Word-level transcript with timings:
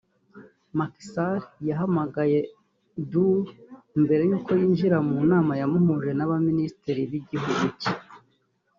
Macky 0.77 1.03
Sall 1.13 1.39
yahamagaye 1.69 2.39
N’Dour 2.99 3.45
mbere 4.03 4.23
y’uko 4.29 4.49
yinjira 4.59 4.97
mu 5.07 5.17
nama 5.31 5.51
yamuhuje 5.61 6.11
n’aba 6.15 6.35
Minisitiri 6.49 7.01
b’igihugu 7.09 7.63
cye 7.81 7.93